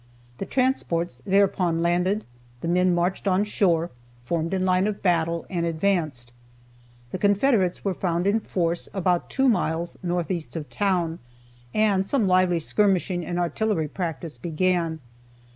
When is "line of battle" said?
4.65-5.45